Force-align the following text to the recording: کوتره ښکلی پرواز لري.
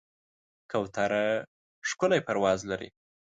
کوتره 0.71 1.25
ښکلی 1.89 2.19
پرواز 2.27 2.59
لري. 2.69 2.89